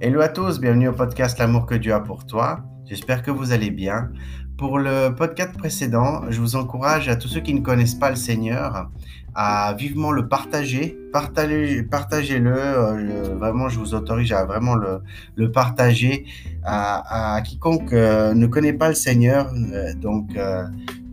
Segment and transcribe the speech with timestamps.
[0.00, 2.60] Hello à tous, bienvenue au podcast L'amour que Dieu a pour toi.
[2.84, 4.12] J'espère que vous allez bien.
[4.56, 8.14] Pour le podcast précédent, je vous encourage à tous ceux qui ne connaissent pas le
[8.14, 8.90] Seigneur
[9.34, 10.96] à vivement le partager.
[11.12, 12.54] Partagez, partagez-le.
[12.56, 16.26] Euh, vraiment, je vous autorise à vraiment le, partager
[16.64, 19.52] à, quiconque euh, ne connaît pas le Seigneur.
[19.52, 20.36] Euh, donc,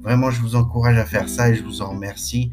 [0.06, 2.52] vraiment, je vous encourage à faire ça et je vous en remercie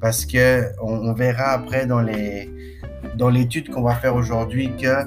[0.00, 2.50] parce que on verra après dans les
[3.16, 5.06] dans l'étude qu'on va faire aujourd'hui que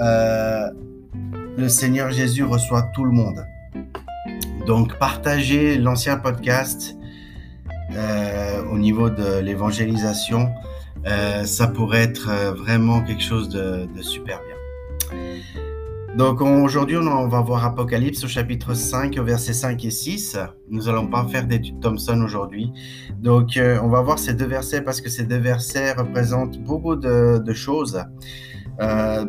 [0.00, 0.70] euh,
[1.56, 3.44] le Seigneur Jésus reçoit tout le monde.
[4.66, 6.96] Donc partagez l'ancien podcast
[7.92, 10.52] euh, au niveau de l'évangélisation.
[11.06, 15.18] Euh, ça pourrait être vraiment quelque chose de, de super bien.
[16.16, 20.38] Donc aujourd'hui, on va voir Apocalypse au chapitre 5, au verset 5 et 6.
[20.68, 22.72] Nous allons pas faire d'étude Thomson aujourd'hui.
[23.20, 26.96] Donc euh, on va voir ces deux versets parce que ces deux versets représentent beaucoup
[26.96, 28.02] de, choses.
[28.80, 29.24] Euh,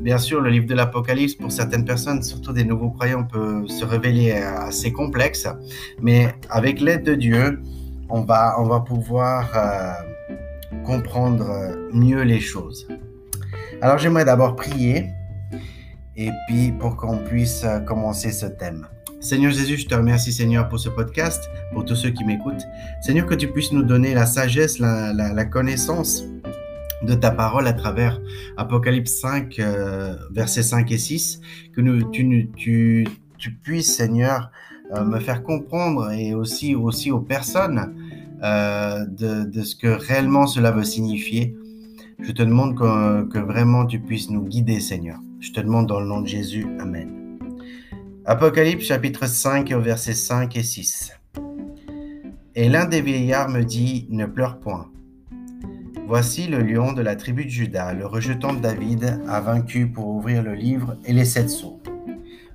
[0.00, 3.84] bien sûr, le livre de l'Apocalypse, pour certaines personnes, surtout des nouveaux croyants, peut se
[3.84, 5.46] révéler assez complexe.
[6.02, 7.62] Mais avec l'aide de Dieu,
[8.08, 9.92] on va, on va pouvoir euh,
[10.84, 11.46] comprendre
[11.92, 12.88] mieux les choses.
[13.80, 15.06] Alors j'aimerais d'abord prier
[16.16, 18.86] et puis pour qu'on puisse euh, commencer ce thème.
[19.20, 22.66] Seigneur Jésus, je te remercie Seigneur pour ce podcast, pour tous ceux qui m'écoutent.
[23.00, 26.24] Seigneur, que tu puisses nous donner la sagesse, la, connaissance
[27.02, 28.20] de ta parole à travers
[28.58, 31.40] Apocalypse 5, euh, versets 5 et 6,
[31.74, 33.06] que nous, tu, tu,
[33.38, 34.50] tu puisses Seigneur
[34.94, 37.94] euh, me faire comprendre et aussi, aussi aux personnes
[38.42, 41.56] de, de, ce que réellement cela veut signifier.
[42.20, 45.18] Je te demande que, que vraiment tu puisses nous guider Seigneur.
[45.44, 46.66] Je te demande dans le nom de Jésus.
[46.80, 47.38] Amen.
[48.24, 51.12] Apocalypse chapitre 5 au verset 5 et 6.
[52.54, 54.88] Et l'un des vieillards me dit, ne pleure point.
[56.06, 60.08] Voici le lion de la tribu de Judas, le rejetant de David, a vaincu pour
[60.08, 61.78] ouvrir le livre et les sept sceaux.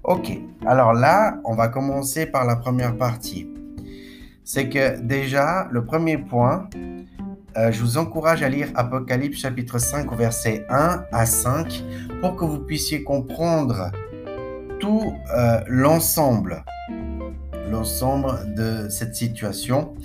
[0.03, 0.31] Ok,
[0.65, 3.47] alors là, on va commencer par la première partie.
[4.43, 6.67] C'est que déjà, le premier point,
[7.57, 11.83] euh, je vous encourage à lire Apocalypse chapitre 5 au verset 1 à 5
[12.21, 13.91] pour que vous puissiez comprendre
[14.79, 16.63] tout euh, l'ensemble,
[17.69, 19.95] l'ensemble de cette situation.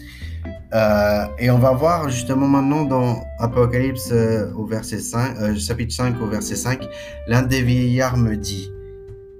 [0.72, 4.12] Euh, et on va voir justement maintenant dans Apocalypse
[4.56, 6.88] au verset 5, chapitre 5 au verset 5,
[7.28, 8.72] l'un des vieillards me dit,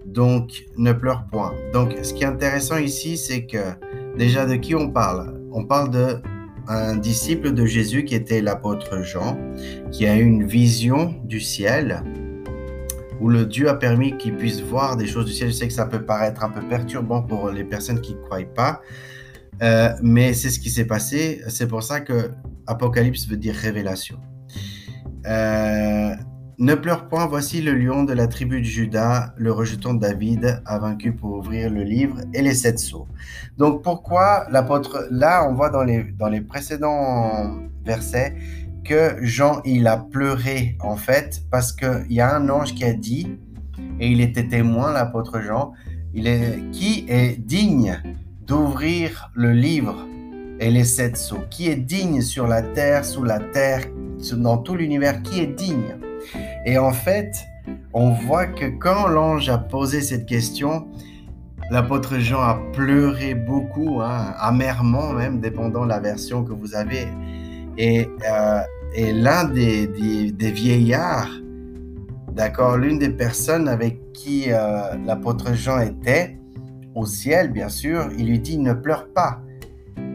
[0.04, 1.53] donc ne pleure point.
[1.72, 3.59] Donc ce qui est intéressant ici, c'est que
[4.16, 5.41] déjà de qui on parle?
[5.50, 6.21] On parle de
[6.69, 9.39] un disciple de Jésus qui était l'apôtre Jean,
[9.91, 12.03] qui a eu une vision du ciel,
[13.21, 15.51] où le Dieu a permis qu'il puisse voir des choses du ciel.
[15.51, 18.41] Je sais que ça peut paraître un peu perturbant pour les personnes qui ne croient
[18.55, 18.81] pas,
[19.63, 21.43] euh, mais c'est ce qui s'est passé.
[21.49, 22.31] C'est pour ça que
[22.67, 24.19] Apocalypse veut dire révélation.
[25.27, 26.15] Euh,
[26.59, 30.62] ne pleure point, voici le lion de la tribu de Judas, le rejeton de David,
[30.66, 33.09] a vaincu pour ouvrir le livre et les sept sceaux.
[33.59, 38.34] Donc pourquoi l'apôtre, là on voit dans les, dans les précédents versets
[38.84, 42.92] que Jean, il a pleuré en fait, parce qu'il y a un ange qui a
[42.92, 43.38] dit,
[43.98, 45.72] et il était témoin, l'apôtre Jean,
[46.12, 48.00] il est, qui est digne
[48.47, 50.06] d'ouvrir le livre
[50.60, 53.84] et les sept sceaux, qui est digne sur la terre, sous la terre,
[54.36, 55.97] dans tout l'univers, qui est digne?
[56.65, 57.45] Et en fait,
[57.93, 60.89] on voit que quand l'ange a posé cette question,
[61.71, 67.09] l'apôtre Jean a pleuré beaucoup, hein, amèrement même, dépendant de la version que vous avez.
[67.79, 68.61] Et, euh,
[68.97, 69.87] l'un des,
[70.39, 71.31] vieillards,
[72.33, 76.39] d'accord, l'une des personnes avec qui euh, l'apôtre Jean était,
[76.95, 79.41] au ciel bien sûr, il lui dit, ne pleure pas.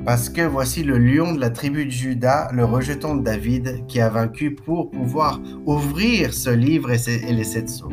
[0.09, 4.01] Parce que voici le lion de la tribu de Judas, le rejeton de David, qui
[4.01, 7.91] a vaincu pour pouvoir ouvrir ce livre et, les sept sceaux.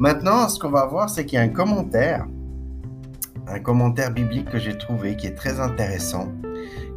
[0.00, 2.26] Maintenant, ce qu'on va voir, c'est qu'il y a un commentaire,
[3.46, 6.32] un commentaire biblique que j'ai trouvé qui est très intéressant,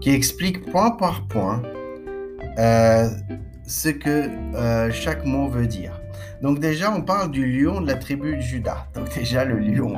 [0.02, 1.62] qui explique point par point
[2.58, 3.10] euh,
[3.68, 6.02] ce que euh, chaque mot veut dire.
[6.42, 8.88] Donc déjà, on parle du lion de la tribu de Judas.
[8.96, 9.94] Donc déjà, le lion,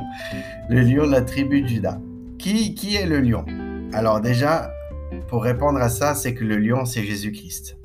[0.68, 1.98] le lion de la tribu de Judas.
[2.38, 3.46] Qui, qui est le lion?
[3.92, 4.70] Alors déjà,
[5.28, 7.78] pour répondre à ça, c'est que le lion, c'est Jésus-Christ.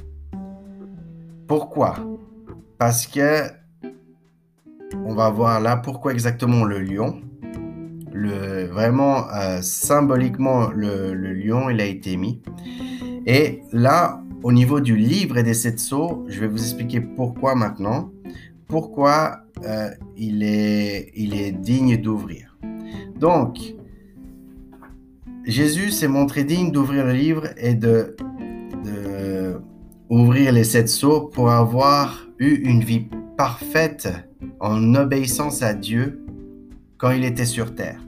[1.47, 1.95] Pourquoi?
[2.77, 3.43] Parce que
[5.05, 7.21] on va voir là pourquoi exactement le lion.
[8.13, 12.41] Le, vraiment, euh, symboliquement, le, lion, il a été mis.
[13.25, 17.55] Et là, au niveau du livre et des sept sceaux, je vais vous expliquer pourquoi
[17.55, 18.11] maintenant.
[18.67, 22.57] Pourquoi euh, il, est, il est digne d'ouvrir.
[23.17, 23.75] Donc,
[25.45, 28.15] Jésus s'est montré digne d'ouvrir le livre et de,
[30.09, 33.07] les sept sceaux pour avoir eu une vie
[33.37, 34.09] parfaite
[34.59, 36.23] en obéissance à Dieu
[36.97, 37.99] quand il était sur terre.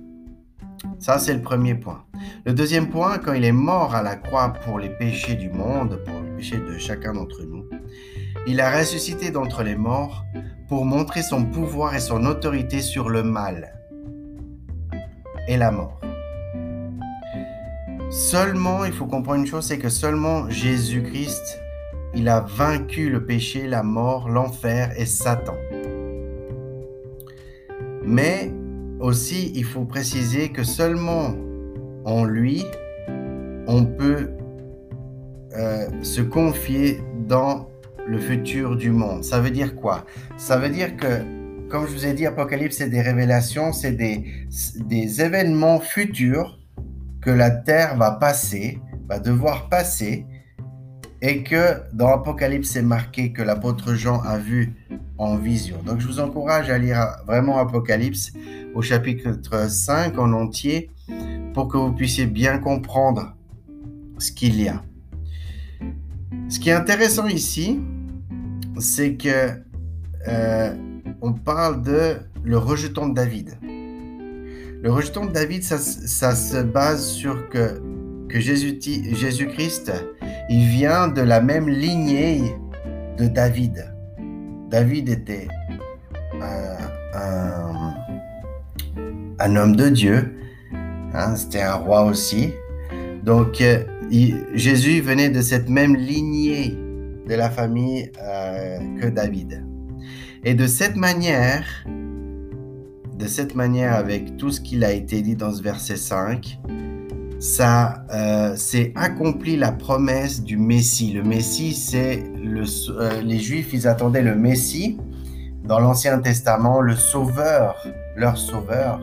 [0.99, 2.03] Ça, c'est le premier point.
[2.45, 5.99] Le deuxième point, quand il est mort à la croix pour les péchés du monde,
[6.05, 7.65] pour les péchés de chacun d'entre nous,
[8.45, 10.23] il a ressuscité d'entre les morts
[10.67, 13.73] pour montrer son pouvoir et son autorité sur le mal
[15.47, 15.99] et la mort.
[18.13, 21.59] Seulement, il faut comprendre une chose, c'est que seulement Jésus-Christ,
[22.13, 25.55] il a vaincu le péché, la mort, l'enfer et Satan.
[28.05, 28.51] Mais
[28.99, 31.33] aussi, il faut préciser que seulement
[32.05, 32.65] en lui,
[33.65, 34.29] on peut
[35.57, 37.67] euh, se confier dans
[38.05, 39.23] le futur du monde.
[39.23, 40.05] Ça veut dire quoi?
[40.37, 41.23] Ça veut dire que,
[41.67, 44.23] comme je vous ai dit, Apocalypse, c'est des révélations, c'est des,
[44.87, 46.59] des événements futurs
[47.23, 50.25] que la terre va passer, va devoir passer,
[51.21, 54.73] et que dans Apocalypse, c'est marqué que l'apôtre Jean a vu
[55.17, 55.81] en vision.
[55.85, 58.33] Donc je vous encourage à lire vraiment Apocalypse
[58.75, 60.89] au chapitre 5 en entier
[61.53, 63.37] pour que vous puissiez bien comprendre
[64.17, 64.83] ce qu'il y a.
[66.49, 67.79] Ce qui est intéressant ici,
[68.79, 69.61] c'est que
[70.27, 70.75] euh,
[71.21, 73.57] on parle de le rejeton de David.
[74.83, 77.79] Le rejeton de David, ça, se base sur que,
[78.29, 79.93] Jésus-Christ,
[80.49, 82.53] il vient de la même lignée
[83.17, 83.95] de David.
[84.69, 85.47] David était
[89.39, 90.35] un, homme de Dieu,
[91.13, 92.51] hein, c'était un roi aussi.
[93.23, 93.85] Donc euh,
[94.53, 96.77] Jésus venait de cette même lignée
[97.25, 99.65] de la famille euh, que David.
[100.43, 101.63] Et de cette manière,
[103.23, 106.59] de cette manière, avec tout ce qu'il a été dit dans ce verset 5,
[107.39, 111.13] ça euh, s'est accompli la promesse du Messie.
[111.13, 114.99] Le Messie, c'est euh, les Juifs, ils attendaient le Messie
[115.63, 117.87] dans l'Ancien Testament, le Sauveur,
[118.17, 118.99] leur Sauveur.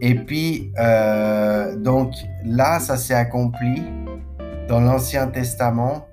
[0.00, 2.12] Et puis, euh, donc
[2.44, 3.82] là, ça s'est accompli
[4.68, 6.06] dans l'Ancien Testament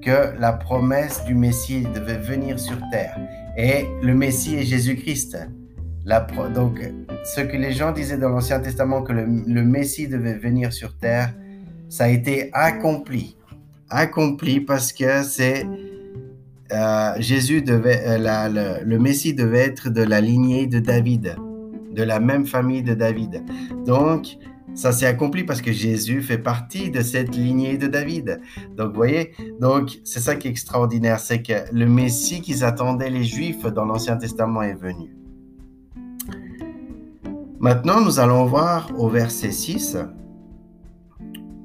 [0.00, 3.18] que la promesse du Messie devait venir sur terre.
[3.58, 5.36] Et le Messie est Jésus-Christ.
[6.04, 6.80] Donc,
[7.24, 11.32] ce que les gens disaient dans l'Ancien Testament, que le, Messie devait venir sur terre,
[11.88, 13.36] ça a été accompli.
[13.88, 15.64] Accompli parce que c'est
[16.72, 21.36] euh, Jésus devait, euh, le, Messie devait être de la lignée de David,
[21.92, 23.44] de la même famille de David.
[23.86, 24.38] Donc,
[24.74, 28.40] ça s'est accompli parce que Jésus fait partie de cette lignée de David.
[28.76, 33.10] Donc, vous voyez, donc c'est ça qui est extraordinaire, c'est que le Messie qu'ils attendaient
[33.10, 35.21] les Juifs dans l'Ancien Testament est venu.
[37.62, 39.96] Maintenant, nous allons voir au verset 6.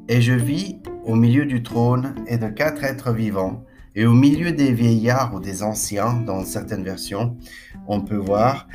[0.07, 3.63] Et je vis au milieu du trône et de quatre êtres vivants,
[3.95, 7.35] et au milieu des vieillards ou des anciens, dans certaines versions,
[7.87, 8.67] on peut voir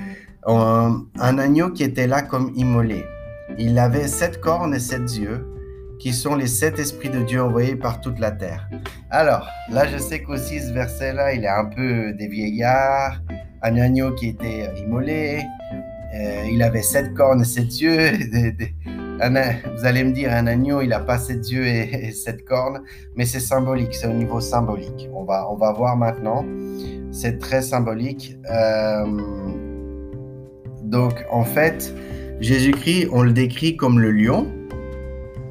[0.48, 3.04] un, agneau qui était là comme immolé.
[3.56, 5.46] Il avait sept cornes et sept yeux,
[6.00, 8.68] qui sont les sept esprits de Dieu envoyés par toute la terre.
[9.10, 13.22] Alors, là, je sais qu'aussi ce verset-là, il est un peu des vieillards,
[13.62, 15.44] un agneau qui était immolé,
[16.14, 17.98] euh, il avait sept cornes et sept yeux.
[18.86, 22.82] vous allez me dire, un agneau, il n'a pas sept yeux et, sept cornes,
[23.16, 25.08] mais c'est symbolique, c'est au niveau symbolique.
[25.14, 26.44] On va, on va voir maintenant.
[27.10, 28.36] C'est très symbolique.
[28.50, 29.06] Euh,
[30.82, 31.94] donc, en fait,
[32.40, 34.52] Jésus-Christ, on le décrit comme le lion.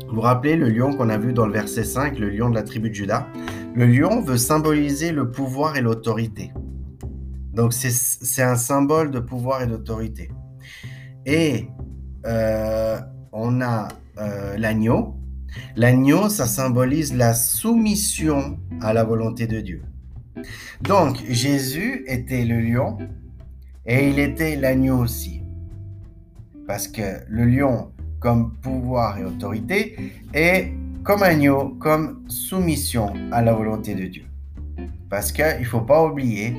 [0.10, 2.56] Vous vous rappelez le lion qu'on a vu dans le verset 5, le lion de
[2.56, 3.27] la tribu de Judas
[3.74, 6.51] Le lion veut symboliser le pouvoir et l'autorité.
[7.53, 10.30] Donc c'est un symbole de pouvoir et d'autorité.
[11.25, 11.68] Et
[12.25, 13.00] euh,
[13.32, 13.88] on a
[14.18, 15.16] euh, l'agneau.
[15.75, 19.84] L'agneau, ça symbolise la soumission à la volonté de Dieu.
[20.82, 22.98] Donc, Jésus était le lion
[23.86, 25.44] et il était l'agneau aussi.
[26.68, 29.98] Parce que le lion, comme pouvoir et autorité,
[30.34, 30.72] est
[31.04, 34.25] comme agneau, comme soumission à la volonté de Dieu.
[35.10, 36.56] Parce qu'il ne faut pas oublier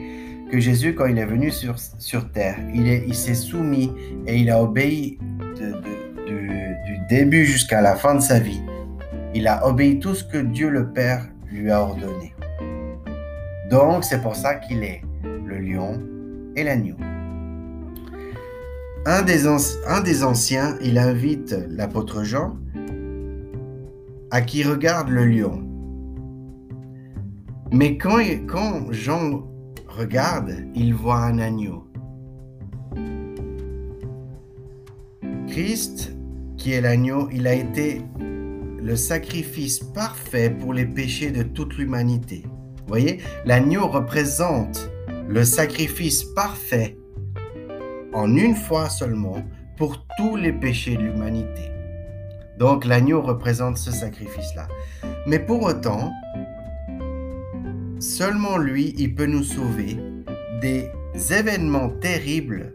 [0.52, 3.90] que Jésus, quand il est venu sur, sur terre, il, est, il s'est soumis
[4.26, 5.18] et il a obéi
[5.56, 8.61] du début jusqu'à la fin de sa vie.
[9.35, 12.35] Il a obéi tout ce que Dieu le Père lui a ordonné.
[13.71, 16.02] Donc, c'est pour ça qu'il est le lion
[16.54, 16.97] et l'agneau.
[19.06, 22.59] Un des, un des anciens, il invite l'apôtre Jean
[24.30, 25.62] à qui regarde le lion.
[27.73, 29.50] Mais quand, quand Jean
[29.96, 31.84] Regarde, il voit un agneau.
[35.49, 36.16] Christ,
[36.56, 38.00] qui est l'agneau, il a été
[38.82, 42.42] le sacrifice parfait pour les péchés de toute l'humanité.
[42.46, 44.90] Vous voyez, l'agneau représente
[45.28, 46.96] le sacrifice parfait
[48.14, 49.42] en une fois seulement
[49.76, 51.70] pour tous les péchés de l'humanité.
[52.58, 54.68] Donc l'agneau représente ce sacrifice-là.
[55.26, 56.12] Mais pour autant,
[58.02, 59.97] seulement lui, il peut nous sauver
[60.61, 60.90] des
[61.30, 62.75] événements terribles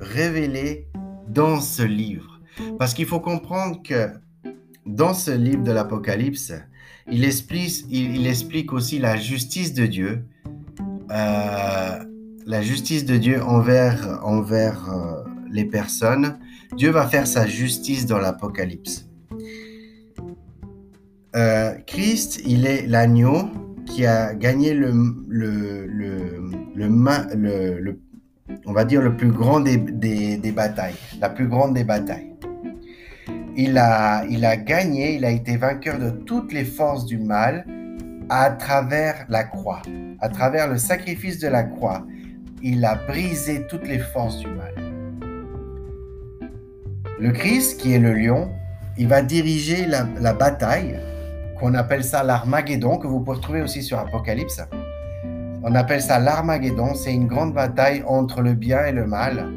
[0.00, 0.86] révélés
[1.28, 2.40] dans ce livre.
[2.78, 4.08] Parce qu'il faut comprendre que
[4.84, 6.52] dans ce livre de l'Apocalypse,
[7.10, 10.24] il explique, aussi la justice de Dieu,
[11.10, 11.98] euh,
[12.44, 16.38] la justice de Dieu envers, envers euh, les personnes.
[16.76, 19.08] Dieu va faire sa justice dans l'Apocalypse.
[21.34, 23.50] Euh, Christ, il est l'agneau
[23.86, 24.92] qui a gagné le,
[25.28, 25.86] le,
[26.74, 28.00] le,
[28.66, 32.32] on va dire le plus grand des, des, des, batailles, la plus grande des batailles.
[33.56, 37.64] Il a, il a gagné, il a été vainqueur de toutes les forces du mal
[38.28, 39.82] à travers la croix,
[40.20, 42.06] à travers le sacrifice de la croix.
[42.62, 44.74] Il a brisé toutes les forces du mal.
[47.18, 48.50] Le Christ, qui est le lion,
[48.98, 50.98] il va diriger la, la bataille
[51.58, 54.60] qu'on appelle ça l'Armageddon, que vous pouvez trouver aussi sur Apocalypse.
[55.62, 59.52] On appelle ça l'Armageddon, c'est une grande bataille entre le bien et le mal,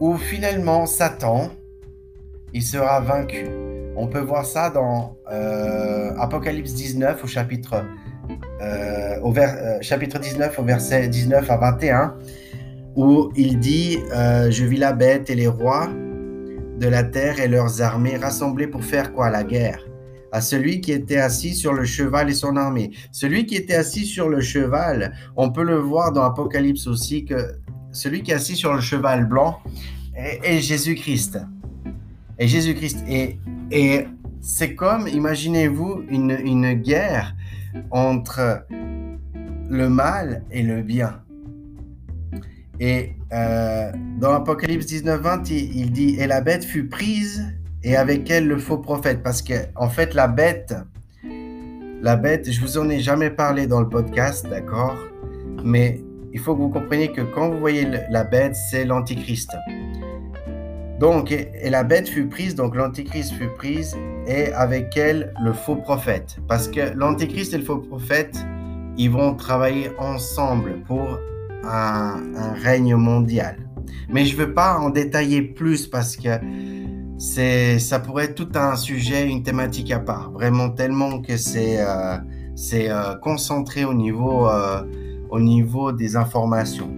[0.00, 1.50] où finalement Satan,
[2.52, 3.46] il sera vaincu.
[3.96, 7.84] On peut voir ça dans euh, Apocalypse 19 au chapitre,
[8.62, 12.14] euh, au euh, chapitre 19 au verset 19 à 21,
[12.96, 15.88] où il dit Je vis la bête et les rois
[16.78, 19.30] de la terre et leurs armées rassemblés pour faire quoi?
[19.30, 19.87] La guerre
[20.32, 22.90] à celui qui était assis sur le cheval et son armée.
[23.12, 27.58] Celui qui était assis sur le cheval, on peut le voir dans Apocalypse aussi, que
[27.92, 29.58] celui qui est assis sur le cheval blanc
[30.14, 31.38] est, Jésus-Christ.
[32.38, 32.98] Et Jésus-Christ.
[33.08, 33.38] Et,
[33.70, 34.06] et
[34.40, 37.34] c'est comme, imaginez-vous, une, une guerre
[37.90, 38.64] entre
[39.70, 41.20] le mal et le bien.
[42.80, 48.30] Et euh, dans Apocalypse 19-20, il, il dit, et la bête fut prise et avec
[48.30, 49.22] elle le faux prophète.
[49.22, 50.74] Parce que, en fait, la bête,
[52.02, 54.96] la bête, je vous en ai jamais parlé dans le podcast, d'accord?
[55.64, 56.00] Mais
[56.32, 59.50] il faut que vous compreniez que quand vous voyez la bête, c'est l'antichrist.
[61.00, 65.76] Donc, et, la bête fut prise, donc l'antichrist fut prise, et avec elle le faux
[65.76, 66.38] prophète.
[66.48, 68.36] Parce que l'antichrist et le faux prophète,
[68.96, 71.18] ils vont travailler ensemble pour
[71.64, 73.56] un, un règne mondial.
[74.08, 76.28] Mais je ne veux pas en détailler plus parce que
[77.18, 80.30] c'est, ça pourrait être tout un sujet, une thématique à part.
[80.30, 82.16] Vraiment tellement que c'est, euh,
[82.54, 84.82] c'est euh, concentré au niveau, euh,
[85.30, 86.90] au niveau des informations.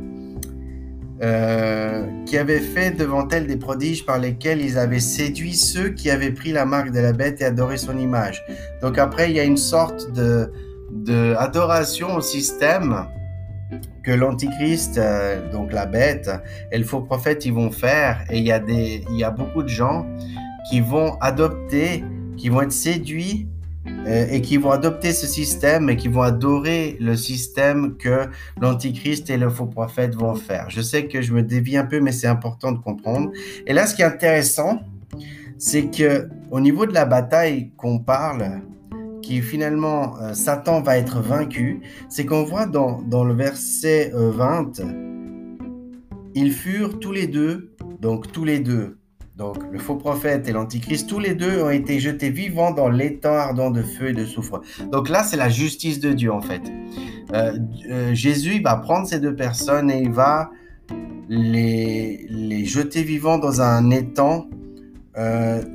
[2.26, 6.32] qui avait fait devant elle des prodiges par lesquels ils avaient séduit ceux qui avaient
[6.32, 8.42] pris la marque de la bête et adoré son image.
[8.80, 10.50] Donc après, il y a une sorte de,
[10.90, 13.04] de adoration au système
[14.02, 16.30] que l'antichrist, euh, donc la bête,
[16.72, 18.24] et le faux prophète, ils vont faire.
[18.30, 20.06] Et il y, a y a beaucoup de gens
[20.68, 22.04] qui vont adopter,
[22.36, 23.48] qui vont être séduits
[24.06, 28.28] euh, et qui vont adopter ce système et qui vont adorer le système que
[28.60, 30.66] l'antichrist et le faux prophète vont faire.
[30.68, 33.30] Je sais que je me dévie un peu, mais c'est important de comprendre.
[33.66, 34.80] Et là, ce qui est intéressant,
[35.58, 38.62] c'est que au niveau de la bataille qu'on parle,
[39.38, 45.56] finalement euh, Satan va être vaincu, c'est qu'on voit dans, dans, le verset 20, euh,
[46.34, 48.98] ils furent tous les deux, donc tous les deux,
[49.36, 53.34] donc le faux prophète et l'antichrist, tous les deux ont été jetés vivants dans l'étang
[53.34, 54.60] ardent de feu et de soufre.
[54.90, 56.62] Donc là, c'est la justice de Dieu en fait.
[57.32, 60.50] Euh, Jésus va prendre ces deux personnes et il va
[61.28, 64.48] les, les jeter vivants dans un étang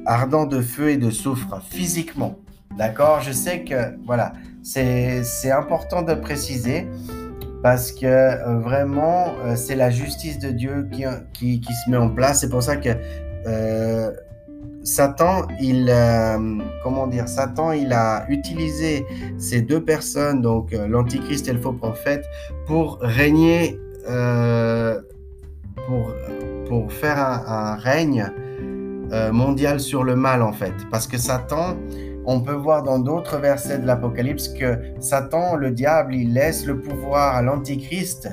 [0.05, 2.39] ardent de feu et de soufre, physiquement.
[2.77, 6.87] D'accord Je sais que, voilà, c'est important de préciser
[7.65, 12.09] parce que euh, vraiment, euh, c'est la justice de Dieu qui, qui, se met en
[12.09, 12.41] place.
[12.41, 12.89] C'est pour ça que
[13.47, 14.11] euh,
[14.83, 15.91] Satan, il,
[16.83, 19.03] comment dire, Satan, il a utilisé
[19.39, 22.23] ces deux personnes, donc l'antichrist et le faux prophète,
[22.67, 23.79] pour régner,
[25.87, 26.13] pour,
[26.67, 28.31] pour faire un règne
[29.31, 30.75] mondial sur le mal, en fait.
[30.91, 31.75] Parce que Satan,
[32.25, 36.79] on peut voir dans d'autres versets de l'Apocalypse que Satan, le diable, il laisse le
[36.79, 38.29] pouvoir à l'Antichrist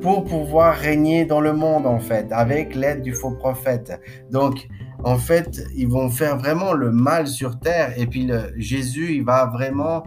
[0.00, 4.00] pour pouvoir régner dans le monde, en fait, avec l'aide du faux prophète.
[4.30, 4.68] Donc,
[5.04, 7.98] en fait, ils vont faire vraiment le mal sur terre.
[7.98, 10.04] Et puis, Jésus, il va vraiment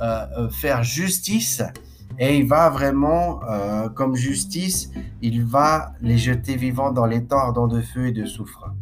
[0.00, 1.62] euh, euh, faire justice.
[2.18, 4.90] Et il va vraiment, euh, comme justice,
[5.22, 8.74] il va les jeter vivants dans les ardents de feu et de soufre.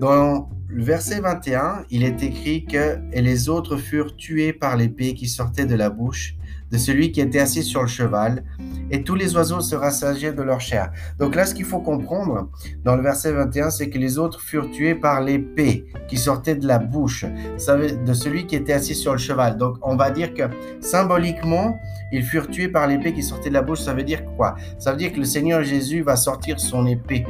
[0.00, 5.12] Dans le verset 21, il est écrit que et les autres furent tués par l'épée
[5.12, 6.36] qui sortait de la bouche
[6.72, 8.44] de celui qui était assis sur le cheval,
[8.90, 10.90] et tous les oiseaux se rassasiaient de leur chair.
[11.18, 12.50] Donc là, ce qu'il faut comprendre
[12.82, 16.66] dans le verset 21, c'est que les autres furent tués par l'épée qui sortait de
[16.66, 19.58] la bouche de celui qui était assis sur le cheval.
[19.58, 20.44] Donc on va dire que
[20.80, 21.78] symboliquement,
[22.10, 23.80] ils furent tués par l'épée qui sortait de la bouche.
[23.80, 24.56] Ça veut dire quoi?
[24.78, 27.26] Ça veut dire que le Seigneur Jésus va sortir son épée.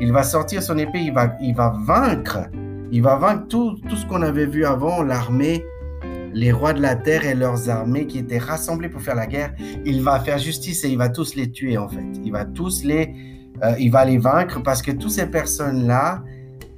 [0.00, 2.50] Il va sortir son épée, il va, il va vaincre.
[2.92, 5.64] Il va vaincre tout, tout ce qu'on avait vu avant, l'armée
[6.32, 9.52] les rois de la terre et leurs armées qui étaient rassemblés pour faire la guerre,
[9.84, 12.04] il va faire justice et il va tous les tuer en fait.
[12.24, 13.14] Il va tous les,
[13.62, 16.22] euh, il va les vaincre parce que toutes ces personnes-là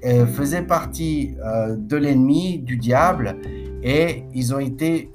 [0.04, 3.36] euh, faisaient partie euh, de l'ennemi, du diable,
[3.82, 5.10] et ils ont été,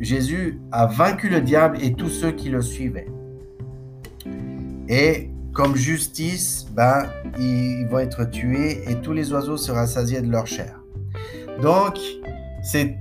[0.00, 3.06] Jésus a vaincu le diable et tous ceux qui le suivaient.
[4.88, 7.06] Et comme justice, ben,
[7.38, 10.80] ils vont être tués et tous les oiseaux se rassasiés de leur chair.
[11.62, 11.96] Donc,
[12.62, 12.98] c'est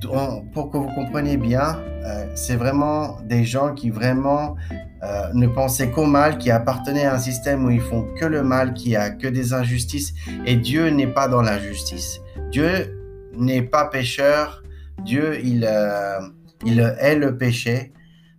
[0.53, 4.55] pour que vous compreniez bien, euh, c'est vraiment des gens qui vraiment
[5.03, 8.43] euh, ne pensaient qu'au mal, qui appartenaient à un système où ils font que le
[8.43, 10.13] mal, qui a que des injustices,
[10.45, 12.22] et Dieu n'est pas dans l'injustice.
[12.51, 12.95] Dieu
[13.36, 14.62] n'est pas pécheur.
[15.03, 16.19] Dieu, il, euh,
[16.65, 17.93] il hait le péché.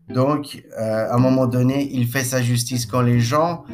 [0.09, 2.85] Donc, à un moment donné, il fait sa justice.
[2.85, 3.65] Quand les gens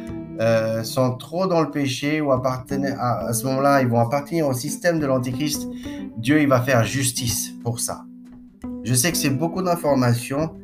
[0.83, 4.99] sont trop dans le péché ou appartiennent à, ce moment-là, ils vont appartenir au système
[4.99, 5.67] de l'Antichrist,
[6.17, 8.05] Dieu il va faire justice pour ça.
[8.83, 10.57] Je sais que c'est beaucoup d'informations,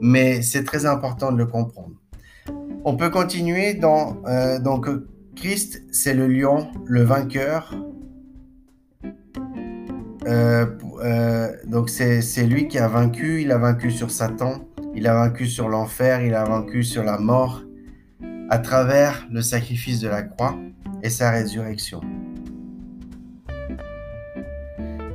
[0.00, 1.94] mais c'est très important de le comprendre.
[2.84, 4.86] On peut continuer dans euh, donc
[5.36, 7.74] Christ, c'est le lion, le vainqueur.
[10.26, 10.66] Euh,
[11.02, 13.42] euh, donc c'est lui qui a vaincu.
[13.42, 17.18] Il a vaincu sur Satan, il a vaincu sur l'enfer, il a vaincu sur la
[17.18, 17.63] mort
[18.54, 20.54] à travers le sacrifice de la croix
[21.02, 22.00] et sa résurrection.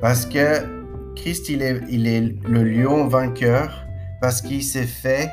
[0.02, 0.66] Parce que
[1.16, 3.86] Christ, il est, il est le lion vainqueur
[4.20, 5.30] parce qu'il s'est fait,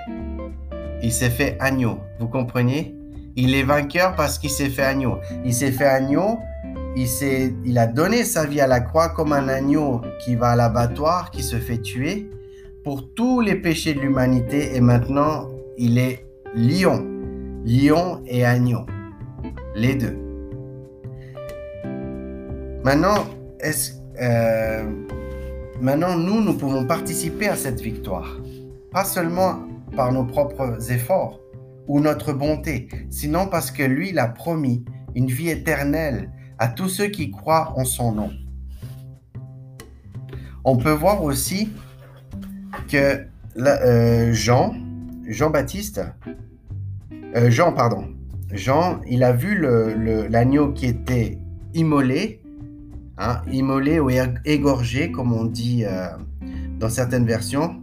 [1.02, 1.98] il s'est fait agneau.
[2.21, 2.95] Vous comprenez?
[3.34, 5.19] Il est vainqueur parce qu'il s'est fait agneau.
[5.45, 6.38] Il s'est fait agneau.
[6.95, 7.08] Il,
[7.64, 11.32] il a donné sa vie à la croix comme un agneau qui va à l'abattoir,
[11.32, 12.30] qui se fait tuer
[12.84, 14.76] pour tous les péchés de l'humanité.
[14.76, 17.15] Et maintenant, il est lion.
[17.66, 18.86] Lion et agneau.
[19.74, 20.16] Les deux.
[22.84, 23.24] Maintenant,
[23.58, 24.84] est-ce euh,
[25.80, 28.38] maintenant, nous, nous pouvons participer à cette victoire.
[28.92, 31.40] Pas seulement par nos propres efforts
[31.88, 34.84] ou notre bonté, sinon parce que lui, il a promis
[35.16, 38.30] une vie éternelle à tous ceux qui croient en son nom.
[40.64, 41.70] On peut voir aussi
[42.88, 43.26] que
[43.58, 44.72] euh, Jean,
[45.26, 46.02] Jean-Baptiste,
[47.34, 48.04] euh, Jean, pardon,
[48.52, 49.58] Jean, il a vu
[50.28, 51.39] l'agneau qui était
[51.75, 52.41] immolé
[53.19, 54.10] hein, immolé ou
[54.45, 56.08] égorgé, comme on dit euh,
[56.78, 57.76] dans certaines versions.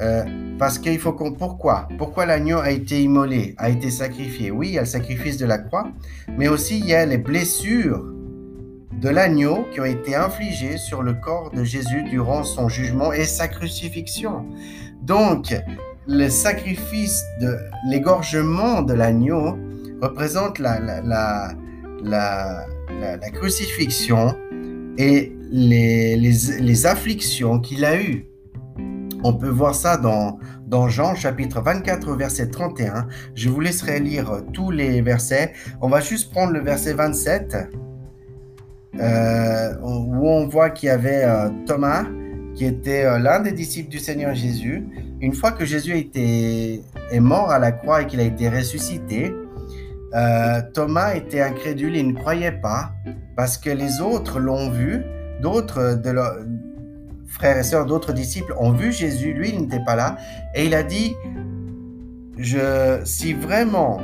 [0.00, 0.24] Euh,
[0.58, 1.32] parce qu'il faut qu'on...
[1.32, 1.88] Pourquoi?
[1.98, 4.50] Pourquoi l'agneau a été immolé, a été sacrifié?
[4.50, 5.88] Oui, il y a le sacrifice de la croix,
[6.36, 8.04] mais aussi il y a les blessures
[8.92, 13.24] de l'agneau qui ont été infligées sur le corps de Jésus durant son jugement et
[13.24, 14.46] sa crucifixion.
[15.02, 15.54] Donc,
[16.08, 19.58] le sacrifice de l'égorgement de l'agneau
[20.00, 21.54] représente la,
[23.34, 24.34] crucifixion
[24.96, 28.24] et les, afflictions qu'il a eues.
[29.22, 33.08] On peut voir ça dans, dans Jean chapitre 24 verset 31.
[33.34, 35.52] Je vous laisserai lire tous les versets.
[35.82, 37.56] On va juste prendre le verset 27
[39.00, 42.04] euh, où on voit qu'il y avait euh, Thomas
[42.58, 44.84] qui était euh, l'un des disciples du Seigneur Jésus.
[45.20, 49.32] Une fois que Jésus était, est mort à la croix et qu'il a été ressuscité,
[50.14, 52.90] euh, Thomas était incrédule, il ne croyait pas
[53.36, 55.04] parce que les autres l'ont vu,
[55.40, 56.34] d'autres de leurs
[57.28, 60.16] frères et sœurs, d'autres disciples ont vu Jésus, lui il n'était pas là,
[60.54, 61.14] et il a dit,
[62.38, 64.00] je, si vraiment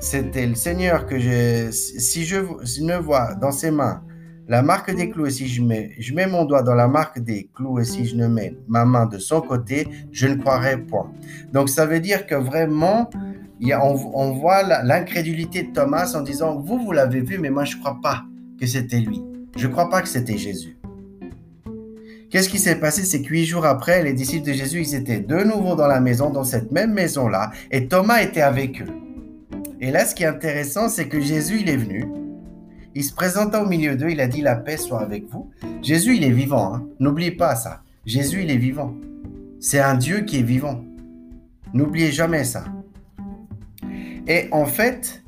[0.00, 2.36] c'était le Seigneur que je, si je,
[2.82, 4.02] ne vois dans ses mains
[4.48, 7.18] la marque des clous et si je mets, je mets mon doigt dans la marque
[7.18, 10.78] des clous et si je ne mets ma main de son côté, je ne croirai
[10.78, 11.10] point.
[11.52, 13.10] Donc ça veut dire que vraiment,
[13.60, 17.80] on, voit l'incrédulité de Thomas en disant, vous, vous l'avez vu, mais moi, je ne
[17.80, 18.24] crois pas
[18.60, 19.22] que c'était lui.
[19.56, 20.78] Je ne crois pas que c'était Jésus.
[22.30, 23.04] Qu'est-ce qui s'est passé?
[23.04, 26.00] C'est que huit jours après, les disciples de Jésus, ils étaient de nouveau dans la
[26.00, 28.92] maison, dans cette même maison-là, et Thomas était avec eux.
[29.80, 32.04] Et là, ce qui est intéressant, c'est que Jésus, il est venu,
[32.96, 35.50] il se présenta au milieu d'eux, il a dit, la paix soit avec vous.
[35.82, 36.86] Jésus, il est vivant, hein.
[36.98, 37.82] n'oubliez pas ça.
[38.06, 38.94] Jésus, il est vivant.
[39.60, 40.82] C'est un Dieu qui est vivant.
[41.74, 42.64] N'oubliez jamais ça.
[44.26, 45.22] Et en fait,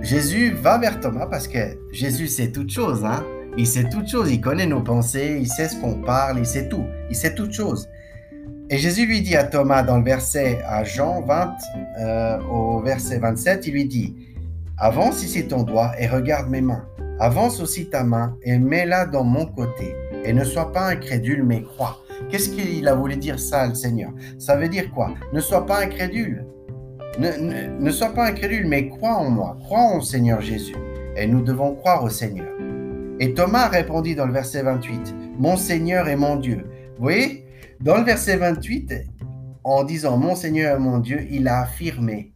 [0.00, 1.58] Jésus va vers Thomas parce que
[1.92, 3.04] Jésus sait toutes choses.
[3.04, 3.22] Hein?
[3.58, 4.32] Il sait toutes choses.
[4.32, 5.36] Il connaît nos pensées.
[5.38, 6.38] Il sait ce qu'on parle.
[6.38, 6.86] Il sait tout.
[7.10, 7.90] Il sait toutes choses.
[8.70, 11.56] Et Jésus lui dit à Thomas dans le verset à Jean 20
[12.00, 14.16] euh, au verset 27, il lui dit,
[14.82, 16.84] avance ici ton doigt et regarde mes mains.
[17.20, 19.94] Avance aussi ta main et mets-la dans mon côté.
[20.24, 22.00] Et ne sois pas incrédule, mais crois.
[22.28, 24.10] Qu'est-ce qu'il a voulu dire ça, le Seigneur?
[24.38, 25.14] Ça veut dire quoi?
[25.32, 26.44] Ne sois pas incrédule.
[27.20, 29.56] Ne, ne, sois pas incrédule, mais crois en moi.
[29.60, 30.74] Crois en Seigneur Jésus.
[31.16, 32.48] Et nous devons croire au Seigneur.
[33.20, 36.66] Et Thomas répondit dans le verset 28, Mon Seigneur et mon Dieu.
[36.96, 37.46] Vous voyez,
[37.80, 38.94] dans le verset 28,
[39.62, 42.31] en disant Mon Seigneur et mon Dieu, il a affirmé.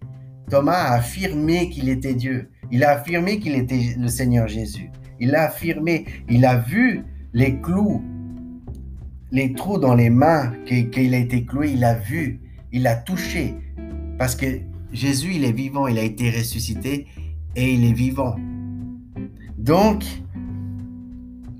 [0.50, 2.50] Thomas a affirmé qu'il était Dieu.
[2.70, 4.90] Il a affirmé qu'il était le Seigneur Jésus.
[5.18, 8.02] Il a affirmé, il a vu les clous,
[9.32, 12.40] les trous dans les mains qu'il a été cloué, il a vu,
[12.72, 13.54] il a touché.
[14.18, 14.46] Parce que
[14.92, 17.06] Jésus, il est vivant, il a été ressuscité
[17.54, 18.36] et il est vivant.
[19.58, 20.04] Donc,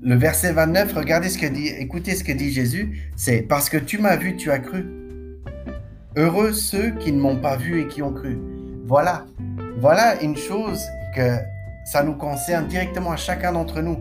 [0.01, 3.77] le verset 29, regardez ce que dit, écoutez ce que dit Jésus, c'est parce que
[3.77, 4.85] tu m'as vu, tu as cru.
[6.15, 8.37] Heureux ceux qui ne m'ont pas vu et qui ont cru.
[8.87, 9.25] Voilà,
[9.81, 10.81] voilà une chose
[11.13, 11.35] que
[11.83, 13.97] ça nous concerne directement à chacun d'entre nous.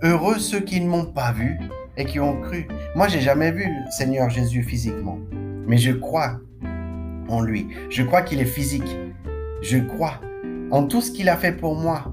[0.00, 1.58] Heureux ceux qui ne m'ont pas vu
[1.98, 2.66] et qui ont cru.
[2.96, 5.18] Moi, j'ai jamais vu le Seigneur Jésus physiquement,
[5.66, 6.40] mais je crois
[7.28, 7.68] en lui.
[7.90, 8.96] Je crois qu'il est physique.
[9.60, 10.14] Je crois
[10.70, 12.10] en tout ce qu'il a fait pour moi.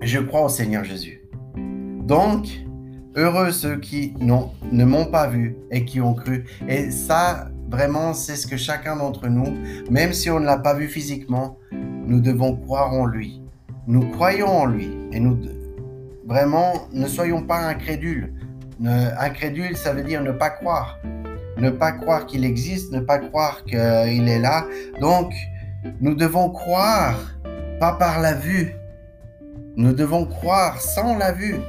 [0.00, 1.20] Je crois au Seigneur Jésus.
[1.56, 2.46] Donc,
[3.16, 6.44] heureux ceux qui ne m'ont pas vu et qui ont cru.
[6.68, 9.56] Et ça, vraiment, c'est ce que chacun d'entre nous,
[9.90, 13.42] même si on ne l'a pas vu physiquement, nous devons croire en lui.
[13.86, 15.38] Nous croyons en lui et nous
[16.26, 18.34] vraiment ne soyons pas incrédules.
[18.84, 20.98] incrédule, ça veut dire ne pas croire.
[21.56, 24.66] Ne pas croire qu'il existe, ne pas croire qu'il est là.
[25.00, 25.32] Donc,
[26.00, 27.18] nous devons croire,
[27.80, 28.74] pas par la vue.
[29.76, 31.60] Nous devons croire sans la vue,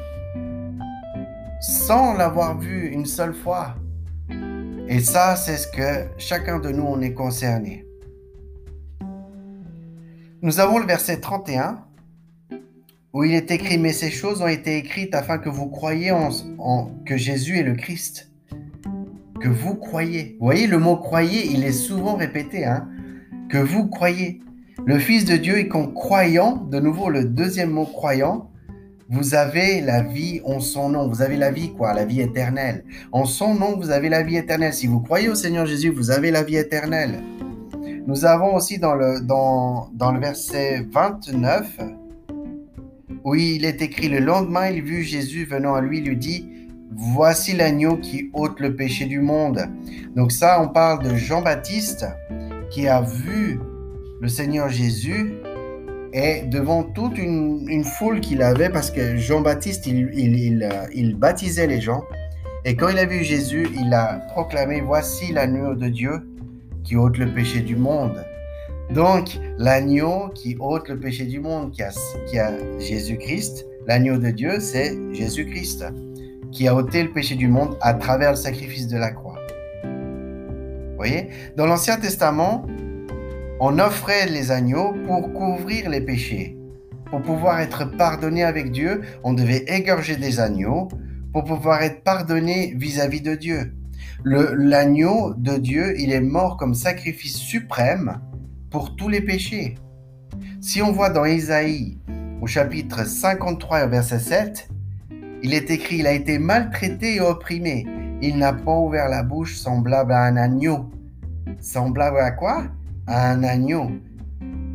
[1.62, 3.76] sans l'avoir vu une seule fois.
[4.92, 7.86] Et ça, c'est ce que chacun de nous, on est concerné.
[10.42, 11.86] Nous avons le verset 31
[13.14, 16.92] où il est écrit, mais ces choses ont été écrites afin que vous croyiez en,
[17.06, 18.32] que Jésus est le Christ.
[19.40, 20.38] Que vous croyez.
[20.40, 22.66] Vous voyez, le mot croyez, il est souvent répété.
[22.66, 22.90] Hein?
[23.48, 24.42] Que vous croyez.
[24.88, 28.49] Le Fils de Dieu et qu'en croyant, de nouveau le deuxième mot croyant,
[29.10, 31.08] vous avez la vie en son nom.
[31.08, 32.84] Vous avez la vie, quoi, la vie éternelle.
[33.12, 34.74] En son nom, vous avez la vie éternelle.
[34.74, 37.24] Si vous croyez au Seigneur Jésus, vous avez la vie éternelle.
[38.06, 41.80] Nous avons aussi dans le, dans, dans le verset 29,
[43.24, 46.48] où il est écrit, le lendemain, il vit Jésus venant à lui, lui dit,
[46.92, 49.66] voici l'agneau qui ôte le péché du monde.
[50.16, 52.06] Donc ça, on parle de Jean-Baptiste
[52.70, 53.60] qui a vu
[54.22, 55.34] le Seigneur Jésus
[56.14, 61.82] et devant toute une, foule qu'il avait, parce que Jean-Baptiste, il, il, il, baptisait les
[61.82, 62.04] gens.
[62.66, 66.22] Et quand il a vu Jésus, il a proclamé, voici l'agneau de Dieu
[66.84, 68.26] qui ôte le péché du monde.
[68.92, 71.92] Donc, l'agneau qui ôte le péché du monde, qui a,
[72.28, 75.86] qui a Jésus-Christ, l'agneau de Dieu, c'est Jésus-Christ,
[76.52, 79.38] qui a ôté le péché du monde à travers le sacrifice de la croix.
[79.84, 81.30] Vous voyez?
[81.56, 82.66] Dans l'Ancien Testament,
[83.60, 86.58] on offrait les agneaux pour couvrir les péchés.
[87.10, 90.88] Pour pouvoir être pardonné avec Dieu, on devait égorger des agneaux
[91.34, 93.74] pour pouvoir être pardonné vis-à-vis -vis de Dieu.
[94.24, 98.20] L'agneau de Dieu, il est mort comme sacrifice suprême
[98.70, 99.76] pour tous les péchés.
[100.62, 101.98] Si on voit dans Isaïe,
[102.42, 104.70] au chapitre 53, verset 7,
[105.42, 107.86] il est écrit, il a été maltraité et opprimé.
[108.22, 110.90] Il n'a pas ouvert la bouche semblable à un agneau.
[111.60, 112.64] Semblable à quoi?
[113.10, 113.90] À un agneau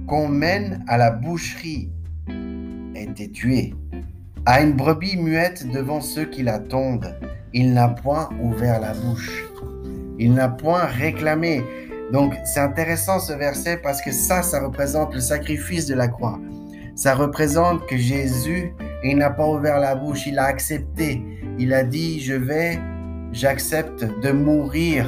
[0.09, 1.88] qu'on mène à la boucherie.
[2.97, 3.75] Était tué.
[4.44, 7.16] À une brebis muette devant ceux qui l'attendent.
[7.53, 9.44] Il n'a point ouvert la bouche.
[10.18, 11.62] Il n'a point réclamé.
[12.12, 16.40] Donc c'est intéressant ce verset parce que ça, ça représente le sacrifice de la croix.
[16.97, 18.73] Ça représente que Jésus,
[19.05, 21.23] il n'a pas ouvert la bouche, il a accepté.
[21.57, 22.81] Il a dit, je vais,
[23.31, 25.07] j'accepte de mourir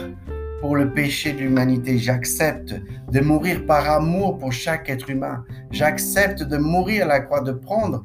[0.61, 1.99] pour le péché de l'humanité.
[1.99, 2.75] J'accepte
[3.11, 5.45] de mourir par amour pour chaque être humain.
[5.71, 8.05] J'accepte de mourir à la croix, de prendre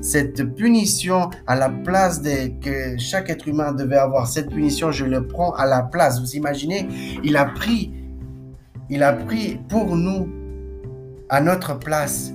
[0.00, 2.20] cette punition à la place
[2.60, 4.26] que chaque être humain devait avoir.
[4.26, 6.20] Cette punition, je le prends à la place.
[6.20, 6.88] Vous imaginez,
[7.22, 7.92] il a pris,
[8.90, 10.28] il a pris pour nous,
[11.28, 12.32] à notre place,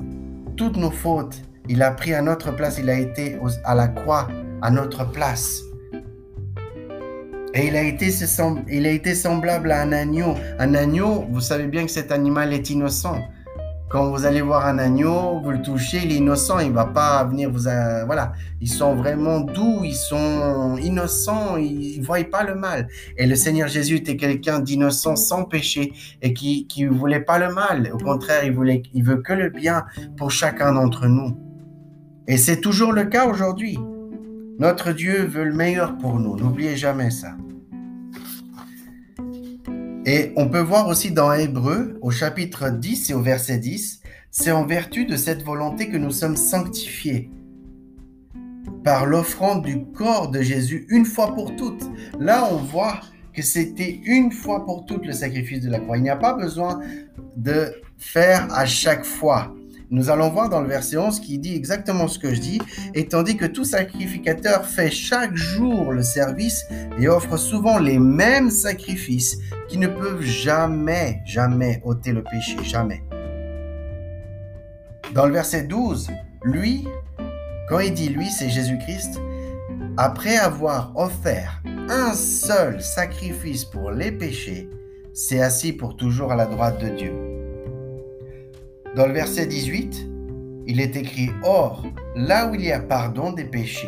[0.58, 1.42] toutes nos fautes.
[1.70, 4.28] Il a pris à notre place, il a été à la croix
[4.62, 5.62] à notre place.
[7.54, 7.84] Et il a,
[8.92, 10.36] été, semblable à un agneau.
[10.58, 13.20] Un agneau, vous savez bien que cet animal est innocent.
[13.90, 17.22] quand vous allez voir un agneau, vous le touchez, il est innocent, il va pas
[17.26, 17.64] venir vous...
[18.06, 22.88] voilà, ils sont vraiment doux, ils sont innocents, ils ne voient pas le mal.
[23.18, 27.54] Et le Seigneur Jésus était quelqu'un d'innocent, sans péché, et qui ne voulait pas le
[27.54, 27.92] mal.
[27.94, 29.84] Au contraire, il, voulait, il veut que le bien
[30.16, 31.36] pour chacun d'entre nous.
[32.30, 33.78] Et c'est toujours le cas aujourd'hui.
[34.58, 37.36] Notre Dieu veut le meilleur pour nous, n'oubliez jamais ça.
[40.06, 44.52] Et on peut voir aussi dans Hébreu, au chapitre 10 et au verset 10, c'est
[44.52, 47.30] en vertu de cette volonté que nous sommes sanctifiés
[48.84, 51.84] par l'offrande du corps de Jésus une fois pour toutes.
[52.20, 55.98] Là, on voit que c'était une fois pour toutes le sacrifice de la croix.
[55.98, 56.80] Il n'y a pas besoin
[57.38, 59.54] de faire à chaque fois.
[59.94, 62.62] Nous allons voir dans le verset 11 qui dit exactement ce que je dis,
[62.94, 66.66] et tandis que tout sacrificateur fait chaque jour le service
[66.98, 73.04] et offre souvent les mêmes sacrifices qui ne peuvent jamais, jamais ôter le péché, jamais.
[75.14, 76.10] Dans le verset 12,
[76.44, 76.88] lui,
[77.68, 79.20] quand il dit lui, c'est Jésus-Christ,
[79.98, 84.70] après avoir offert un seul sacrifice pour les péchés,
[85.14, 87.31] s'est assis pour toujours à la droite de Dieu.
[88.94, 90.06] Dans le verset 18,
[90.68, 93.88] il est écrit Or, là où il y a pardon des péchés,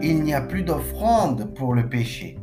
[0.00, 2.38] il n'y a plus d'offrande pour le péché.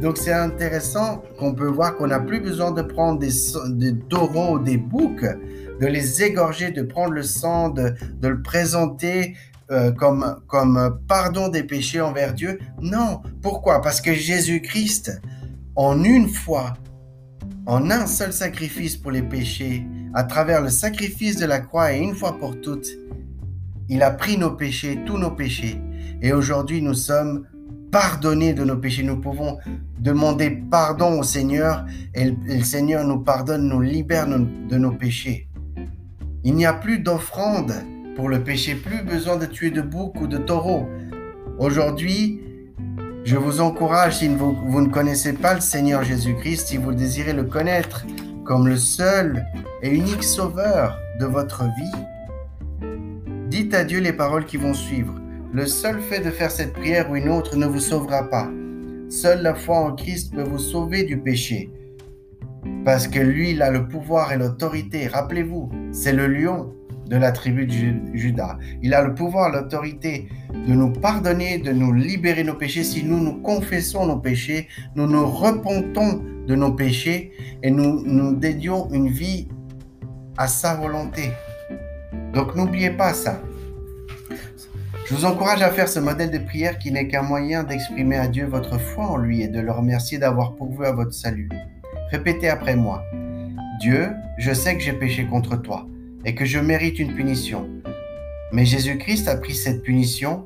[0.00, 3.32] Donc c'est intéressant qu'on peut voir qu'on n'a plus besoin de prendre des,
[3.72, 5.26] des taureaux, des boucs,
[5.80, 7.92] de les égorger, de prendre le sang, de,
[8.22, 9.36] le présenter
[9.70, 12.58] euh, comme, comme pardon des péchés envers Dieu.
[12.80, 13.20] Non.
[13.42, 13.82] Pourquoi?
[13.82, 15.20] Parce que Jésus-Christ,
[15.76, 16.72] en une fois,
[17.66, 22.00] en un seul sacrifice pour les péchés, à travers le sacrifice de la croix et
[22.00, 22.88] une fois pour toutes,
[23.88, 25.80] il a pris nos péchés, tous nos péchés.
[26.22, 27.46] Et aujourd'hui, nous sommes
[27.90, 29.02] pardonnés de nos péchés.
[29.02, 29.58] Nous pouvons
[29.98, 35.48] demander pardon au Seigneur et le, Seigneur nous pardonne, nous libère de nos péchés.
[36.44, 37.74] Il n'y a plus d'offrande
[38.16, 40.88] pour le péché, plus besoin de tuer de boucs ou de taureaux.
[41.58, 42.40] Aujourd'hui,
[43.24, 47.32] je vous encourage, si vous, vous, ne connaissez pas le Seigneur Jésus-Christ, si vous désirez
[47.32, 48.06] le connaître
[48.50, 49.46] comme le seul
[49.80, 52.88] et unique sauveur de votre vie,
[53.48, 55.14] dites à Dieu les paroles qui vont suivre.
[55.52, 58.50] Le seul fait de faire cette prière ou une autre ne vous sauvera pas.
[59.08, 61.70] Seule la foi en Christ peut vous sauver du péché.
[62.84, 65.06] Parce que lui, il a le pouvoir et l'autorité.
[65.06, 66.74] Rappelez-vous, c'est le lion
[67.10, 68.56] de la tribu de Judas.
[68.82, 72.84] Il a le pouvoir, l'autorité de nous pardonner, de nous libérer nos péchés.
[72.84, 77.32] Si nous nous confessons nos péchés, nous nous repentons de nos péchés
[77.64, 79.48] et nous nous dédions une vie
[80.38, 81.32] à sa volonté.
[82.32, 83.42] Donc n'oubliez pas ça.
[85.06, 88.28] Je vous encourage à faire ce modèle de prière qui n'est qu'un moyen d'exprimer à
[88.28, 91.48] Dieu votre foi en lui et de le remercier d'avoir pourvu à votre salut.
[92.12, 93.02] Répétez après moi.
[93.80, 95.88] Dieu, je sais que j'ai péché contre toi
[96.24, 97.68] et que je mérite une punition.
[98.52, 100.44] Mais Jésus-Christ a pris cette punition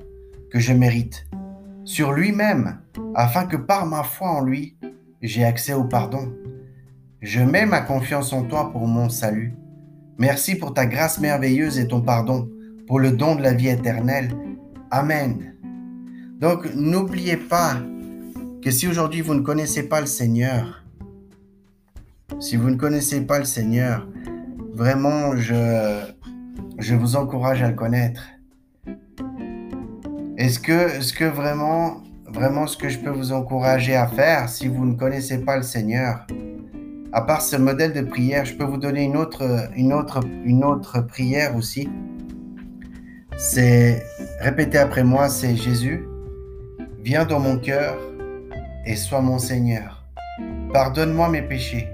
[0.50, 1.26] que je mérite
[1.84, 2.78] sur lui-même,
[3.14, 4.76] afin que par ma foi en lui,
[5.20, 6.32] j'ai accès au pardon.
[7.20, 9.54] Je mets ma confiance en toi pour mon salut.
[10.18, 12.48] Merci pour ta grâce merveilleuse et ton pardon,
[12.86, 14.34] pour le don de la vie éternelle.
[14.90, 15.54] Amen.
[16.40, 17.76] Donc n'oubliez pas
[18.62, 20.84] que si aujourd'hui vous ne connaissez pas le Seigneur,
[22.40, 24.06] si vous ne connaissez pas le Seigneur,
[24.74, 26.00] Vraiment, je,
[26.78, 28.24] je vous encourage à le connaître.
[30.36, 34.66] Est-ce que, est-ce que vraiment, vraiment ce que je peux vous encourager à faire si
[34.66, 36.26] vous ne connaissez pas le Seigneur,
[37.12, 40.64] à part ce modèle de prière, je peux vous donner une autre, une autre, une
[40.64, 41.88] autre prière aussi.
[43.36, 44.02] C'est,
[44.40, 46.04] répétez après moi, c'est Jésus,
[47.00, 47.96] viens dans mon cœur
[48.86, 50.04] et sois mon Seigneur.
[50.72, 51.88] Pardonne-moi mes péchés.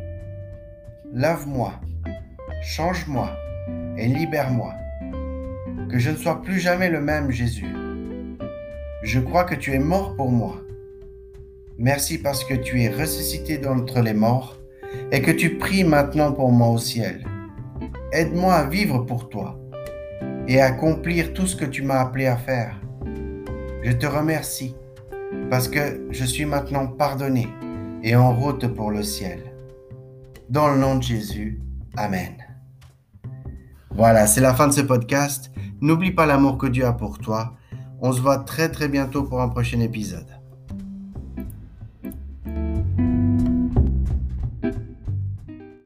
[1.12, 1.74] Lave-moi
[2.60, 3.30] change-moi
[3.96, 4.74] et libère-moi.
[5.90, 7.74] Que je ne sois plus jamais le même Jésus.
[9.02, 10.60] Je crois que tu es mort pour moi.
[11.78, 14.58] Merci parce que tu es ressuscité d'entre les morts
[15.10, 17.24] et que tu pries maintenant pour moi au ciel.
[18.12, 19.58] Aide-moi à vivre pour toi
[20.46, 22.80] et à accomplir tout ce que tu m'as appelé à faire.
[23.82, 24.76] Je te remercie
[25.48, 27.48] parce que je suis maintenant pardonné
[28.02, 29.40] et en route pour le ciel.
[30.50, 31.60] Dans le nom de Jésus,
[31.96, 32.49] Amen.
[33.94, 35.50] Voilà, c'est la fin de ce podcast.
[35.80, 37.54] N'oublie pas l'amour que Dieu a pour toi.
[38.00, 40.39] On se voit très très bientôt pour un prochain épisode.